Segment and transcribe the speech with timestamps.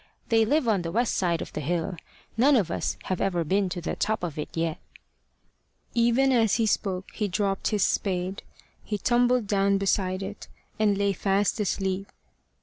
[0.29, 1.95] They live on the west side of the hill.
[2.35, 4.79] None of us have ever been to the top of it yet."
[5.93, 8.41] Even as he spoke, he dropped his spade.
[8.83, 10.47] He tumbled down beside it,
[10.79, 12.11] and lay fast asleep.